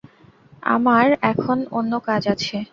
[0.67, 2.57] আমার এখন অন্য কাজ আছে।